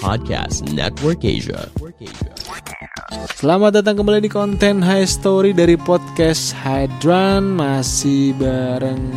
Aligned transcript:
Podcast 0.00 0.72
Network 0.72 1.20
Asia. 1.20 1.68
Selamat 3.36 3.76
datang 3.76 4.00
kembali 4.00 4.24
di 4.24 4.32
konten 4.32 4.80
High 4.80 5.04
Story 5.04 5.52
dari 5.52 5.76
podcast 5.76 6.56
Hydran 6.56 7.44
Masih 7.52 8.32
bareng 8.40 9.12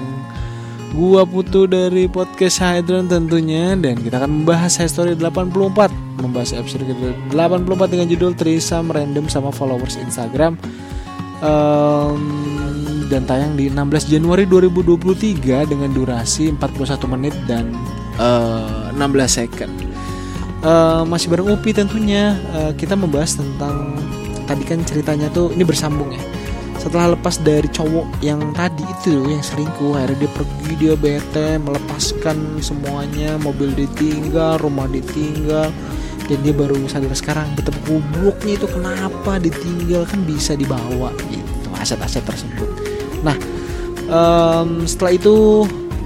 gua 0.99 1.23
Putu 1.23 1.63
dari 1.71 2.12
podcast 2.12 2.59
Hydran 2.59 3.08
tentunya. 3.08 3.71
Dan 3.80 4.04
kita 4.04 4.20
akan 4.20 4.44
membahas 4.44 4.76
High 4.76 4.91
Story 4.91 5.16
84 5.16 5.88
Membahas 6.20 6.52
episode 6.52 6.84
ke-84 6.84 7.82
dengan 7.88 8.12
judul 8.12 8.35
Trisam 8.35 8.91
Random 8.91 9.32
sama 9.32 9.48
followers 9.55 9.96
Instagram. 9.96 10.59
Em, 11.40 12.20
Dan 13.07 13.23
tayang 13.23 13.55
di 13.55 13.71
16 13.71 14.12
Januari 14.12 14.43
2023 14.43 15.63
Dengan 15.63 15.88
durasi 15.96 16.52
41 16.52 17.07
menit 17.07 17.32
dan 17.48 17.71
eh, 18.20 18.96
16 18.96 19.30
second. 19.30 19.71
Eh, 20.66 21.04
masih 21.05 21.30
bareng 21.30 21.54
Upi 21.54 21.76
tentunya. 21.77 22.34
Eh, 22.58 22.71
kita 22.74 22.98
membahas 22.98 23.38
tentang 23.38 23.94
tadi 24.49 24.66
kan 24.66 24.82
ceritanya 24.82 25.30
tuh 25.30 25.54
ini 25.54 25.62
bersambung 25.62 26.10
ya. 26.10 26.21
Setelah 26.82 27.18
lepas 27.18 27.41
dari 27.41 27.66
cowok 27.66 28.21
yang 28.21 28.54
tadi 28.54 28.86
itu 28.86 29.26
yang 29.26 29.41
selingkuh 29.41 29.98
akhirnya 29.98 30.26
dia 30.26 30.32
pergi 30.38 30.71
dia 30.77 30.93
bete 30.93 31.58
melepaskan 31.58 32.62
semuanya 32.62 33.41
mobil 33.41 33.74
ditinggal 33.74 34.58
rumah 34.62 34.90
ditinggal. 34.90 35.70
Dan 36.26 36.41
dia 36.41 36.58
baru 36.58 36.74
sadar 36.90 37.13
sekarang 37.13 37.46
betapa 37.54 37.77
gobloknya 37.86 38.58
itu 38.58 38.66
kenapa 38.66 39.38
ditinggal? 39.38 40.10
Kan 40.10 40.26
bisa 40.26 40.58
dibawa 40.58 41.13
gitu 41.30 41.70
aset-aset 41.77 42.26
tersebut. 42.26 42.70
Nah 43.21 43.38
em, 44.10 44.90
setelah 44.90 45.13
itu 45.13 45.66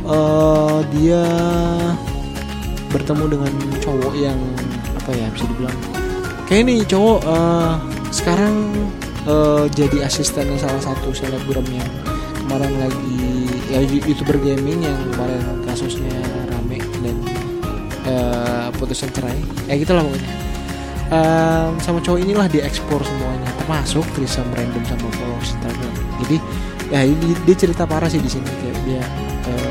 eh, 0.09 0.77
dia 0.97 1.23
bertemu 2.89 3.25
dengan 3.37 3.53
cowok 3.85 4.13
yang 4.17 4.39
apa 4.97 5.11
ya 5.13 5.27
bisa 5.29 5.45
dibilang. 5.45 5.77
Kayak 6.49 6.63
nih 6.65 6.79
cowok 6.89 7.19
eh, 7.23 7.73
sekarang 8.09 8.55
eh, 9.29 9.63
jadi 9.73 10.09
asistennya 10.09 10.57
salah 10.57 10.81
satu 10.81 11.13
selebgram 11.13 11.65
yang 11.69 11.89
kemarin 12.45 12.73
lagi 12.81 13.45
ya 13.69 13.85
youtuber 13.85 14.41
gaming 14.41 14.81
yang 14.81 14.97
kemarin 15.13 15.41
kasusnya 15.69 16.17
rame 16.49 16.81
dan 17.05 17.17
eh, 18.09 18.67
putusan 18.75 19.13
cerai. 19.13 19.37
Ya 19.69 19.77
gitulah 19.77 20.01
pokoknya. 20.01 20.49
Em, 21.09 21.73
sama 21.81 21.97
cowok 22.05 22.21
inilah 22.21 22.45
dia 22.45 22.69
explore 22.69 23.01
semuanya 23.01 23.49
termasuk 23.57 24.05
Trisam 24.13 24.45
random 24.53 24.81
sama 24.85 25.09
followers 25.17 25.57
Instagram. 25.57 25.93
Jadi 26.21 26.37
ya 26.89 27.01
ini 27.05 27.33
dia 27.49 27.55
cerita 27.57 27.85
parah 27.89 28.09
sih 28.09 28.21
di 28.21 28.29
sini 28.29 28.45
kayak 28.45 28.77
dia 28.85 29.01
eh, 29.49 29.68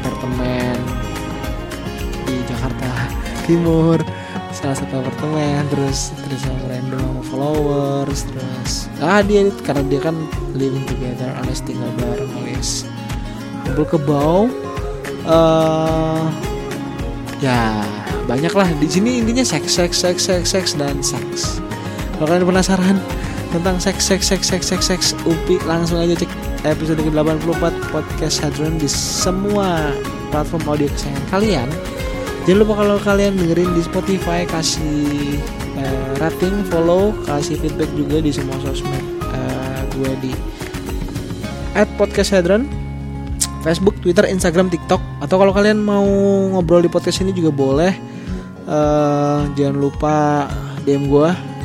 apartemen 0.00 0.78
di 2.24 2.40
Jakarta 2.48 2.90
Timur. 3.44 4.00
Salah 4.54 4.78
satu 4.80 5.02
apartemen 5.02 5.66
terus 5.68 6.14
terus 6.24 6.40
sama 6.40 6.72
random 6.72 7.20
followers 7.28 8.24
terus 8.24 8.88
ah 9.02 9.20
dia 9.20 9.50
karena 9.66 9.82
dia 9.90 10.00
kan 10.00 10.16
living 10.56 10.86
together 10.88 11.28
alias 11.42 11.60
tinggal 11.60 11.90
bareng 12.00 12.30
alias 12.40 12.88
kumpul 13.66 13.84
kebau. 13.84 14.38
Eh 15.28 16.24
ya 17.44 17.84
banyak 18.24 18.54
lah 18.56 18.68
di 18.80 18.88
sini 18.88 19.20
intinya 19.20 19.44
seks 19.44 19.76
seks 19.76 20.00
seks 20.00 20.22
seks 20.24 20.48
seks 20.54 20.70
dan 20.80 21.02
seks. 21.04 21.60
Kalau 22.16 22.30
kalian 22.30 22.46
penasaran 22.46 22.96
tentang 23.54 23.78
seks 23.78 24.10
seks 24.10 24.26
seks 24.26 24.50
seks 24.50 24.66
seks 24.66 24.86
seks. 24.90 25.06
Upi 25.22 25.62
langsung 25.62 26.02
aja 26.02 26.18
cek 26.18 26.30
episode 26.66 26.98
ke-84 26.98 27.62
podcast 27.94 28.42
Hadron 28.42 28.82
di 28.82 28.90
semua 28.90 29.94
platform 30.34 30.74
audio 30.74 30.90
kesayangan 30.90 31.24
kalian. 31.30 31.68
Jangan 32.44 32.58
lupa 32.66 32.74
kalau 32.82 32.96
kalian 32.98 33.38
dengerin 33.38 33.70
di 33.78 33.82
Spotify 33.86 34.42
kasih 34.42 35.38
eh, 35.78 36.08
rating 36.18 36.66
follow 36.66 37.14
kasih 37.30 37.54
feedback 37.62 37.88
juga 37.94 38.18
di 38.18 38.34
semua 38.34 38.58
sosmed 38.58 39.04
eh, 39.30 39.80
gue 39.94 40.12
di 40.18 40.32
at 41.78 41.86
podcast 41.94 42.34
Hadron. 42.34 42.66
Facebook, 43.64 43.96
Twitter, 44.04 44.28
Instagram, 44.28 44.68
TikTok. 44.68 45.00
Atau 45.24 45.40
kalau 45.40 45.48
kalian 45.56 45.80
mau 45.80 46.04
ngobrol 46.52 46.84
di 46.84 46.92
podcast 46.92 47.24
ini 47.24 47.32
juga 47.32 47.48
boleh. 47.48 47.92
Eh 48.68 49.40
jangan 49.56 49.76
lupa 49.78 50.14
DM 50.84 51.08
gue 51.08 51.53